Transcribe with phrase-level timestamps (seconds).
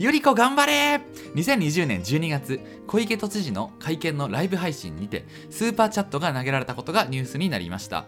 [0.00, 1.00] 百合子頑張れ
[1.34, 8.06] !2020 年12月、小池都知事の会見のライブ配信にて、スーパーチャットが投げられたことがニュースになりました。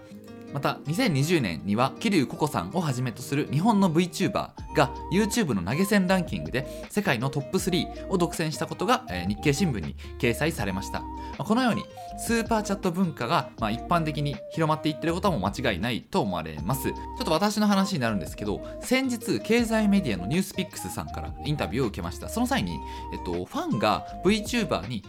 [0.53, 11.03] また2020年には桐生ココさんをはじめとする日本の VTuber が YouTube の投げ銭ランキングで世界のトップ3を独占したことが、日経新聞に掲載されました、
[11.39, 11.85] このように
[12.19, 16.91] スーパーチャット文化が、一般的に広まっていってることも間違いないと思われます。
[16.91, 22.29] ちょっと私の話になるんですけど先日経済メディアのニュースピックスさんからインタビューを受けました。
[22.29, 22.79] その際に、
[23.13, 25.05] えっと、ファンが VTuber に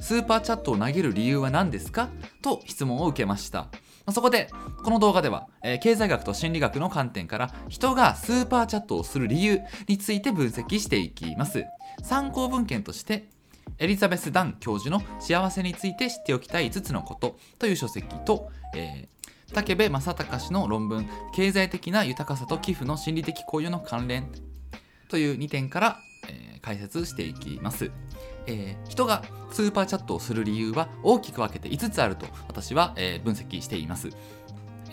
[0.00, 2.08] スーパーチャットを投げる理由は何ですか？
[2.42, 3.68] と質問を受けました。
[4.12, 4.50] そこで
[4.84, 11.64] この動画では、えー、経済学と心理学の観点から人がスーパーチャットをする理由について分析していきます。
[12.02, 13.28] 参考文献として
[13.78, 24.30] エリザベス・ダン教授の幸せについて知っておきたい5つのことという書籍と、えー、武部正隆氏の論文経済的な豊かさと寄付の心理的効用の関連
[25.08, 25.98] という2点から、
[26.28, 27.90] えー、解説していきます。
[28.46, 34.10] えー、人がスーパーチャットをする理由は大きく分けて5つあると私は、えー、分析しています。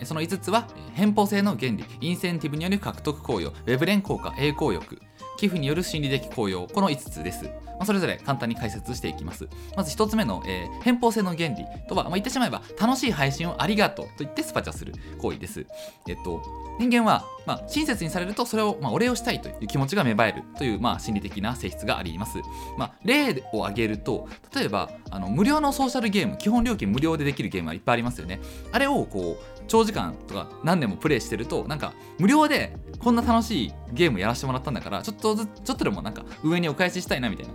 [0.04, 5.00] その5つは、返報性の原理、インセンティブによる獲得効用、ヴェブレン効果、栄光浴、
[5.38, 7.44] 寄付による心理的効用、この5つです。
[7.44, 9.48] まあ、それぞれ簡単に解説していきます。
[9.76, 15.66] まず1つ目の、えー、偏方性の原理とは、まあ、言ってしまえば、楽しい配信をありがとうと言ってスパチャする行為です。
[16.08, 16.42] えっと、
[16.78, 22.36] 人間は、まあ、親切にされるとそれを、まあ、お礼をしたいという気持ちが芽生えるという、まあ、心理的な性質があります。
[22.76, 28.38] まあ、例を挙げると例えばあの無料のソーシャルゲーム基本料金無料でできるゲームはいっぱいありますよね。
[28.70, 37.52] あれをこう長時間とか何年もプレイしてるとなんか無料でこんな楽しいゲームやらせてもらったんだからちょっとずちょっとでもなんか上にお返ししたいなみたいな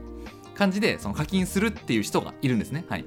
[0.56, 2.84] 感じでその課金するっていう人がいるんですね。
[2.90, 3.06] はい、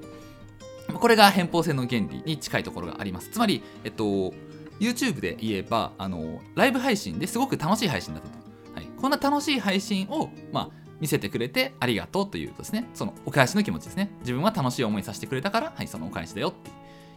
[0.95, 3.31] これが返報性の原理に近いところがあります。
[3.31, 4.33] つまり、えっと、
[4.80, 8.36] YouTube で言えばあのライブ配信ですごく楽しい配信だったと、
[8.74, 16.70] はい、こんな楽しい配信を、まあ、見せてくれてありがとうというですねそのお返しの気持ちですね自分は楽しい思いさせてくれたから、はい、そのお返しだよって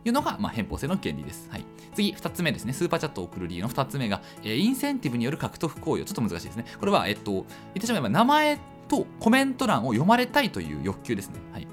[0.06, 1.50] いうのが、まあ、返報性の原理です。
[1.52, 2.74] はい、次、2つ目ですね。
[2.74, 6.06] スーパーチャットを送る理由の2つ目が、えー、インセンティブによる獲得効用。
[6.06, 6.66] ちょっと難しいですね。
[6.80, 11.40] これは、えっと、言ってしまえば名前とコメント欄を読まれたいという欲求ですね。
[11.52, 11.68] はい、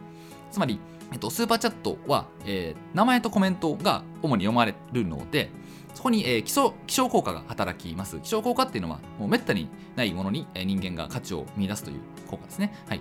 [0.51, 0.81] つまり、
[1.13, 5.51] えっと、スーパーチャットは、えー、名前とコメントが主に読まれるので、
[5.95, 8.21] そこに、えー、希少、希少効果が働きます。
[8.21, 12.75] 希少効果っていうのは、もうめったにないものに、えー、人間が価値を見出すという効果ですね。
[12.89, 13.01] はい。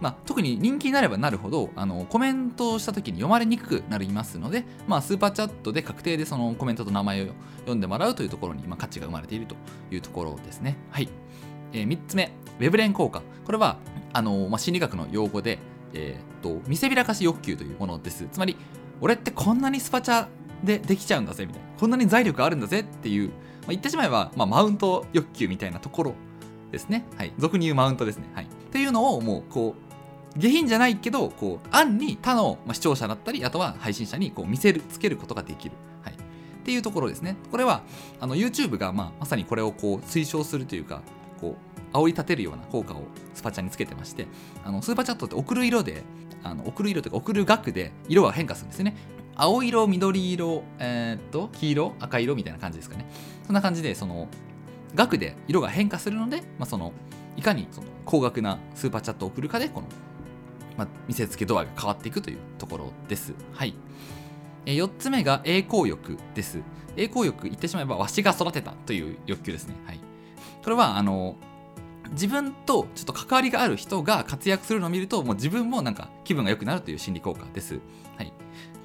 [0.00, 7.26] まあ、特に人気になればなるほどあのコメントをした時に読まれにくくなりますので、まあ、スーパーチャットで確定でそのコメントと名前を
[7.58, 9.56] 読んでもらうというところに、まあ、価値が生まれていると
[9.90, 10.78] いうところですね。
[10.90, 11.08] はい。
[11.72, 13.22] えー、3つ目、ウェブ連効果。
[13.44, 13.78] これは
[14.12, 15.58] あの、まあ、心理学の用語で、
[15.92, 18.26] えー、っと見せびらかし欲求というものです。
[18.30, 18.56] つまり、
[19.00, 20.26] 俺ってこんなにスパチャ
[20.64, 21.68] でできちゃうんだぜみたいな。
[21.78, 23.36] こんなに財力あるんだぜっていう、まあ、
[23.68, 26.14] 言ってしまえば、まあ、マウント欲求みたいなところ
[26.70, 27.04] ですね。
[27.16, 27.32] はい。
[27.38, 28.24] 俗に言うマウントですね。
[28.34, 28.44] はい。
[28.44, 29.90] っていうのをもうこう
[30.36, 36.16] 下品じゃないけどこう暗に他の、まあ、視聴者だったりあとは配信者にこう見せるつけることができる、はい、っ
[36.64, 37.36] ていうところですね。
[37.50, 37.82] これは
[38.20, 41.02] あの YouTube が、まあ、まさにこれをこう推奨するというか
[41.40, 44.26] こう煽り立てるような効果をスパチャにつけてまして
[44.64, 46.02] あのスーパーチャットって送る色で
[46.42, 48.96] あの送る色というか送る額で色が変化するんですね
[49.40, 53.06] 青色、緑色、えー、っと、黄色、赤色みたいな感じですかね。
[53.46, 54.28] そんな感じで、その、
[54.94, 56.92] 額で色が変化するので、まあ、その、
[57.38, 59.86] いかにその高額なスーパーチャットを送るかで、この、
[60.76, 63.32] まあ、見せつけ度合いが変わっていくというところです。
[63.54, 63.74] はい。
[64.66, 66.58] え4つ目が栄光欲です。
[66.98, 69.76] 栄光欲、言ってしまえば、わしが育てたという欲求ですね。
[69.86, 70.00] はい。
[70.62, 71.36] これは、あの、
[72.12, 77.80] 自分とちょっと関わりがある人が活躍するのを見ると、もう自分もなんか気分が良くなるという心理効果です。
[78.16, 78.32] はい。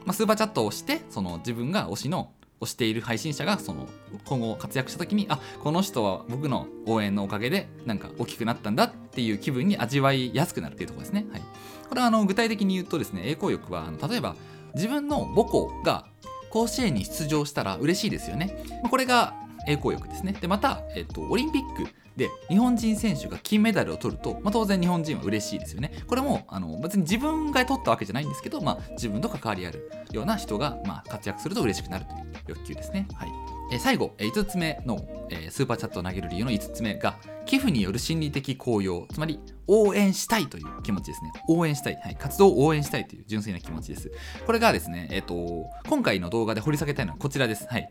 [0.05, 2.31] まあ、スーパーチャットをしてその自分が推しの
[2.61, 3.87] 推している配信者がその
[4.25, 11.25] 今後活躍した時にあこの人は僕の応援のおかげでなんか大きくなったんだっていう気分に味わいやすくなるっていうところですね。
[11.31, 11.41] はい、
[11.89, 14.35] これはあの具体的に言うとですね栄光欲はあの例えば
[14.73, 16.05] 自分の母校が
[16.49, 18.63] 甲子園に出場したら嬉しいですよね。
[18.89, 19.33] これが
[19.67, 20.33] 栄光欲ですね。
[20.33, 25.91] でまた、えっと、オリンピックで日本人選手が金メダルを取ると、まあ、当然日本人は嬉しいですよね。
[26.07, 33.07] これもあの別に自分が取ったわけじゃないんですけど、まあ、自分と関わりあるような人が、まあ、活躍すると嬉しくなるという欲求ですね。
[33.13, 33.29] はい。
[33.71, 37.17] え最後、え5つ目の、えスーパーチャットを投げる理由の5つ目が
[37.47, 41.31] 寄付による心理的高揚つまり応援したいという気持ちですね。
[41.49, 44.11] 応援したい、はい、活動を応援したいという純粋な気持ちです。
[44.45, 47.89] これがですね、えっ、ー、と今回の動画で掘り下げたいのはこちらです、はい、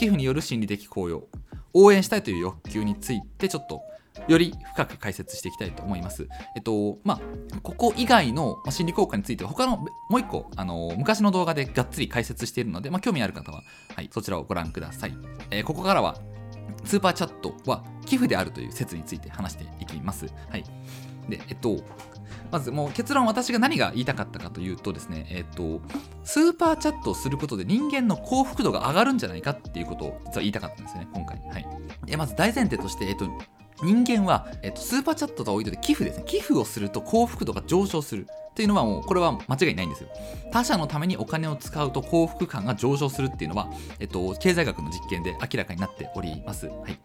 [0.00, 1.28] 寄付による心理的高揚
[1.74, 3.82] 応援したいという欲求についてちょっと
[4.28, 6.26] より深く解説していきたいと思います。
[6.56, 7.20] えっと、まあ、
[7.62, 13.62] ここ以外の心理効果については、他のもう一個、あの、昔の動画でがっつり解説しているので、まあ、興味ある方は、
[13.94, 15.14] はい、そちらをご覧ください。
[15.50, 16.16] えー、ここからは、
[16.84, 20.26] スーパーチャットは寄付であるという説について話していきます。
[20.48, 20.64] はい。
[21.28, 21.76] で、えっと、
[22.50, 25.80] まずもう結論私が何が言いたかったかというとですね、えっと、
[26.24, 31.38] スーパーチャットをすることで人間の幸福度が上がるんじゃないかっていうことを実は言いたかったんですよね、今回。
[31.50, 31.66] はい。
[32.08, 33.26] えまず大前提として、えっと、
[33.82, 36.24] 人間は、えっと、スーパーチャットとは置いといて寄付ですね。
[36.26, 38.26] 寄付をすると幸福度が上昇する。
[38.50, 40.08] っていうのはもうこれは間違いないんですよ。
[40.52, 43.70] 他者のためにお金を使うと幸福感が上昇するっていうのは、
[44.00, 46.66] えっと、経済学の実験で明らかになっております。
[46.66, 46.98] はい。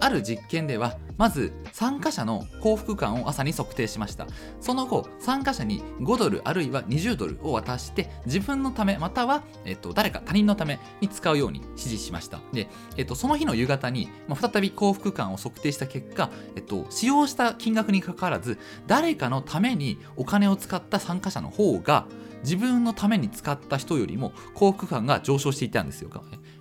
[0.00, 4.26] ある実験ではまず参加者の幸福感を朝に測定しました
[4.60, 22.06] その後参加者に5ドルあるいは20ドルを渡して自分のためまたは、えっと、誰か他人のために使うように指示しましたで、えっと、その日の夕方に、まあ、再び幸福感を測定した結果、えっと、使用した金額にかかわらず誰かのためにお金を使った参加者の方が
[22.42, 26.10] 自分のために使った人よりも幸福感が上昇していたんですよ。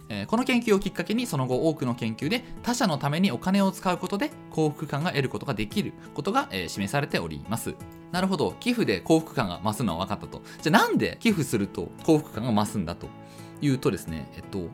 [0.10, 7.76] え、この研究をきっかけにその後多くの研究で他者のためにお金を使うことで幸福感が得ることができることが、え、示されております。
[8.12, 10.42] なるほど、寄付で幸福感が増すのは分かったと。
[10.62, 13.08] じゃあなんで寄付すると幸福感が増すんだと
[13.62, 14.70] いうとですね、えっと、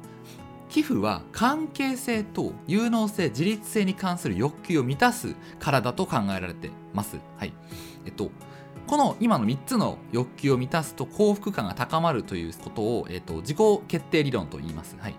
[0.69, 7.17] 寄付は関係性と有能性、自立性に関する欲求を満たすからだと考えられてます。
[7.37, 7.53] はい。
[8.05, 8.31] えっと、
[8.91, 13.57] この今の3つの欲求を満たすと幸福感が高まるということを、えーと、自己
[13.87, 14.97] 決定理論と言います。
[14.99, 15.15] はい、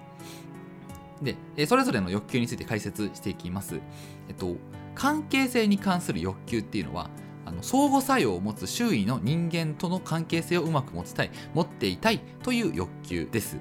[1.23, 3.81] で、えそれぞれの欲求について解説していきます。
[4.29, 4.57] えっと、
[4.95, 7.09] 関係性に関する欲求っていうのは、
[7.47, 13.57] あの相互作用を持つ周囲の人間との関係性をうまく持ちたい、持っていたいという欲求です。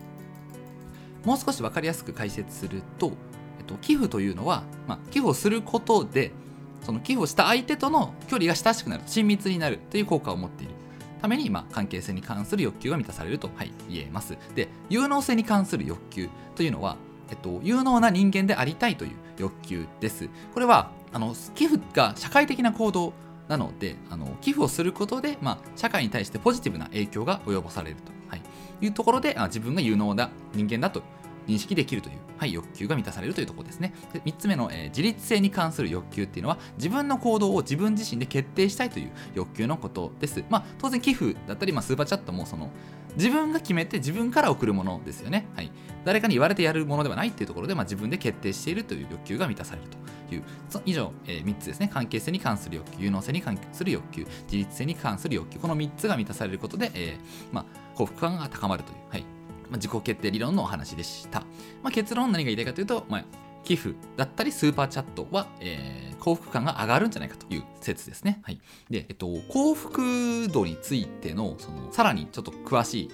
[1.23, 3.13] もう少し分かりやすく解説すると、
[3.59, 6.33] えっと、寄付というのは、まあ、寄付をすることで
[6.81, 10.74] その寄付をした相手との距離が親しくなる親密になるという効果を持っている。
[11.22, 14.38] ために、まあ、関係性に関する欲求が満たされると、はい、言えます。
[14.56, 16.98] で有能性に関する欲求というのは、
[17.30, 20.30] えっと、有能な人間でありたいという欲求です。
[20.54, 23.13] これはあの寄付が社会的な行動
[23.48, 28.42] なのであの寄付をすることで、まあ、社会に対してポジティブな影響が及ぼされると、はい、
[28.81, 31.04] いうところであ自分が有能な人間だと
[31.47, 33.93] 認識できるという、はい、欲求が満たされるというところですね。
[34.13, 40.43] で3つ目の、えー、自立性に関する欲求っていうのは自分の行動を自分自身で決定したいという欲求のことです。
[40.49, 42.69] まあ当然寄付だったり、まあ、スーパーチャットもその
[43.15, 45.47] 自分が決めて自分から送るものですよね。
[45.55, 45.71] はい、
[46.05, 49.87] 誰かに言われてやるものではないっていうところで、まあ、自分で決定しているという欲求が満たされる
[50.29, 50.44] という、
[50.85, 51.89] 以上、えー、3つですね。
[51.91, 57.19] 関係性に関する欲求、有能性に関する欲求、自立性に関する欲求、この3つが満たされることで、えー
[57.51, 57.65] まあ、
[57.95, 59.25] 幸福感が高まるという、はい、
[59.71, 61.39] まあ、自己決定理論のお話でした。
[61.81, 63.25] まあ、結論何が言いたいかというと、まあ、
[63.63, 68.41] 寄付だったりスーパーチャットは、えー、幸福感が上がるんじゃないかという説ですね。
[68.44, 68.59] はい。
[68.89, 73.12] で、えっと、幸福度についての、その、さらにちょっと詳しい、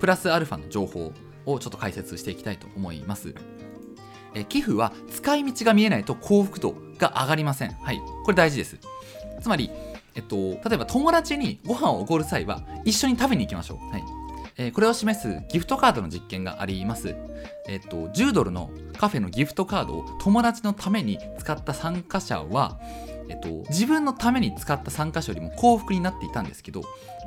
[0.00, 1.12] プラスアルファの情報
[1.44, 3.34] をちょっと解説していきたいと思います。
[4.34, 7.72] え寄付は使い道が見えないと幸福度が上がりません。
[7.72, 8.00] はい。
[8.24, 8.78] これ大事です。
[9.40, 9.70] つまり、
[10.14, 13.92] えっと、例えば友達にご飯をおごる際は一緒に食べに行きましょう。
[13.92, 14.17] はい。
[14.58, 17.14] えー、これを示すギフトカードの実験があります。
[17.68, 22.80] えっ、と、10ドルのカフェのギフトカードを友達のために使った参加者は、
[23.28, 26.82] えっ、と、自分のために使った参加者よりも幸福になっていたんですけど、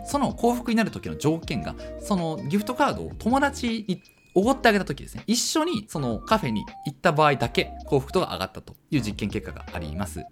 [0.06, 4.02] その幸福になる時の条件が、そのギフトカードを友達に
[4.34, 10.26] おごってあげた時ですね、一緒にそのカフェに行った場合だけ幸福度が上がったという実験結果があります。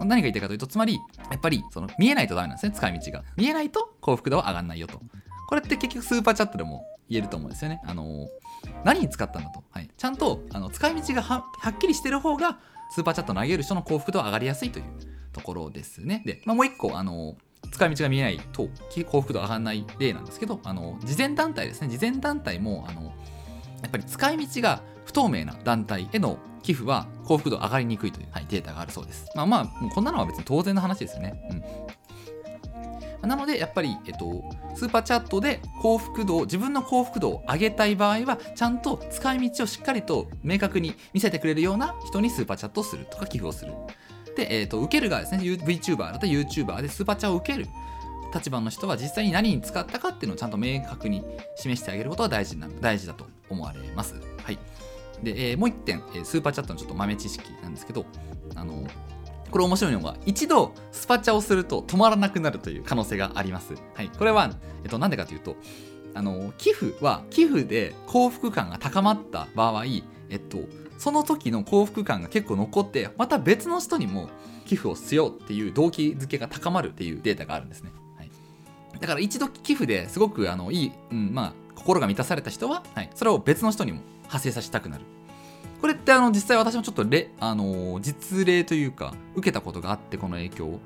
[0.00, 0.98] 何が言いたいかというと、つまり、
[1.30, 3.24] やっぱりその見えないとダメなんですね、使い道が。
[3.36, 5.00] 見えないと幸福度は上がらないよと。
[5.48, 7.80] これって結局スーパーチャットでも言えると思うんですよね。
[7.84, 8.28] あの
[8.84, 9.62] 何に使ったんだと。
[9.70, 12.58] はい、ちゃんとあの使い道がはっきりしてる方が
[12.94, 14.84] スーパーチャット投げる人の幸福度は上がりやすいという
[15.32, 16.22] ところですね。
[16.26, 17.36] で、まあ、もう一個、あの
[17.70, 18.68] 使い道が見えないと
[19.06, 21.88] 幸福度上がらない例なんですけど、あの慈善団体ですね。
[21.88, 29.26] 慈善団体もあのやっぱり使い道が不透明な団体への寄付は幸福度上がりにくいという、はい、データがあるそうです。
[29.34, 31.48] まあまあ、こんなのは別に当然の話ですよね。
[31.50, 31.62] うん
[33.22, 43.72] なので、やっぱり、えっと、スーパーチャットで幸福度を、自分の幸福度を上げたい場合は、ちゃんと使い道をしっかりと明確に見せてくれるような人にスーパーチャットをするとか寄付をする。
[44.36, 47.66] で、えっと、受ける側ですね、VTuber だったら YouTuber でスーパーチャットを受ける
[48.34, 51.22] 立場の人は実際に何に使ったかっていうのをちゃんと明確に
[51.54, 54.14] 示してあげることが大事な大事だと思われます。
[54.42, 54.58] はい。
[55.22, 58.06] で、えー、もう一点、えー、スーパーチャットのちょっと豆知識なんですけど、
[58.56, 58.84] あの、
[59.52, 63.74] これ面白いのが、一度スパチャをすると止まらなくなるという可能性があります。
[63.94, 64.08] はい。
[64.08, 64.50] これは、
[64.82, 65.56] えっと、なんでかというと、
[66.14, 69.84] あの、寄付は、寄付で幸福感が高まった場合、
[70.30, 70.58] えっと、
[70.96, 74.30] その時の幸福感が結構残って、また別の人にも
[74.64, 77.90] 寄付をしようっていう動機づけが高まるっていうデータがあるんですね。
[78.16, 78.30] はい、
[79.00, 85.04] だから一度寄付ですごくあのいい、うん、まあ、心が満たされた人は、はい、それを別の人にも派生させたくなる。
[85.82, 90.80] これってあの実際私もちょっとレ、あの実例というか受けたことがあってこの影響を。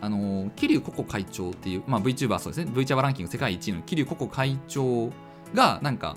[0.00, 2.70] あの桐生ココ会長っていう、まあ、VTuber そうですね。
[2.72, 5.10] VTuber ランキング世界一位の桐生ココ会長
[5.52, 6.16] がなんか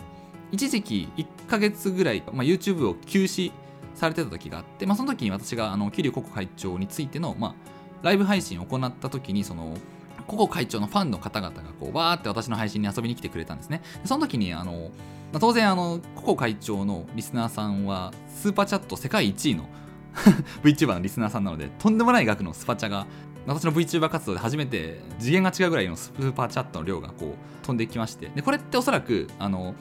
[0.52, 3.52] 一時期1ヶ月ぐらい、まあ、YouTube を休止
[3.96, 7.56] されてた時があって、まあ、その時に私があの桐生ココ会長についての、まあ、
[8.04, 9.76] ライブ配信を行った時にその
[10.22, 13.82] ココ会長のファンの方々がこうわーって私の配信に遊びに来てくれたんですね。
[14.06, 14.92] その時にあの、
[15.32, 19.68] まあ、当然あのココ会長のリスナーさんはスーパーチャット世界1位の
[20.64, 23.08] VTuber のリスナーさんなのでとんでもない額のスパチャが
[23.48, 29.76] 私の VTuber 活動で初めて次元が違うぐらいのスーパーチャットの量がこう飛んできましてでこれっておそらくあの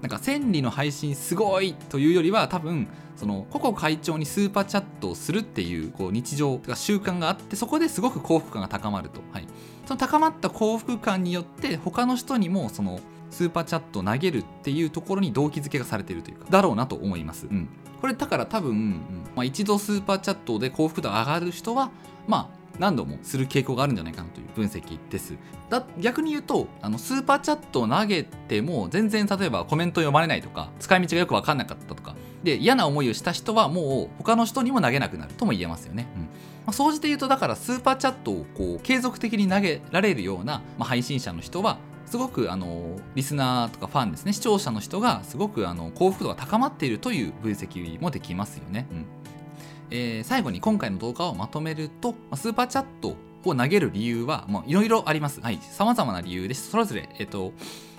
[0.00, 9.46] なんか千里の配信すごいというよりは多分そのココ会長にスーパーチャットをするっていうこう日常とか習慣があってそこですごく幸福感が高まると、はい、
[9.86, 13.00] その高まった幸福感によって他の人にもその
[13.30, 17.68] スーパーチャットを投げるっていうところに動機づけがされているというかだろうなと思います、うん、
[18.00, 19.00] これだから多分、うん
[19.34, 21.90] まあ、一度スーパーチャットで幸福度上がる人は
[22.26, 25.34] まあ何度もする傾向があるんじゃないかなという分析です。
[25.70, 36.22] だ逆に言うとあのスーパーチャットを投げても全然例えばコメント読まれないとか使い道がよく分かんなかったとかで嫌な思いをした人はもう他の人にも投げなくなるとも言えますよね、うん。
[36.22, 36.28] ま
[36.66, 49.06] あ、総じて言うとだからスーパーチャットをこう継続的に投げられるような、まあ、配信者の人はすごくあのリスナーとかファンですね視聴者の人がすごくあの幸福度が高まっているという分析もできますよね、うん。
[49.90, 53.16] えー、最後に今回の動画をまとめると、スーパーチャット
[53.50, 55.40] を投げる理由はいろいろあります。
[55.40, 55.58] はい。
[55.62, 56.70] 様々な理由です。
[56.70, 57.52] それぞれ、えっ、と、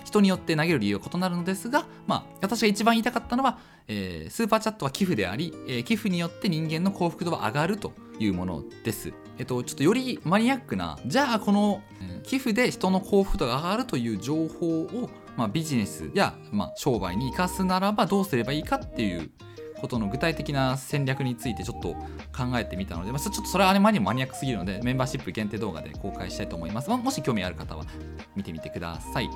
[0.06, 9.12] 人によって投げる理由は異なるのですが、まあ、私が一番言いたかったのは、えー、スーパーチャットは寄付であり、えー、寄付によって人間の幸福度は上がるというものです。
[9.38, 19.30] えっと、ちょっとよりマニアックな、じゃあこの、えー、寄付で人の幸福度が上がるという情報を、まあ、ビジネスや、まあ、商売に生かすならばどうすればいいかっていう
[19.80, 21.94] ことの具体的な戦略についてちょっと
[22.36, 27.84] 考えてみたので、まあ、ちょっとそれはあれまにもマニアックすぎるのでメンバーシップ限定動画で公開したいと思います、まあ、もし興味ある方は
[28.34, 29.30] 見てみてください。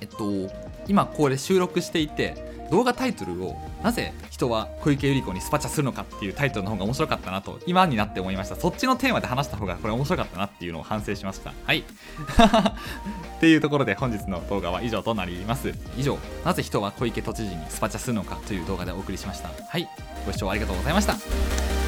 [0.00, 0.50] えっと
[0.88, 8.56] 今これ収録していて動画タイトルをなぜ人は小池百合子にスパチャするのかっていうタイトルの方が面白かったなと今になって思いました。
[8.56, 11.52] そっちのテーマで話した方がこれ面白かったなっていうのを反省しました。
[11.64, 11.84] はい。
[13.40, 15.72] っていうところで本日の動画は以上となります。
[15.96, 19.48] 以上なぜ人は小池都知事にスパチャするのかという動画でお送りしました。
[19.66, 19.88] はい
[20.26, 21.79] ご視聴ありがとうございました。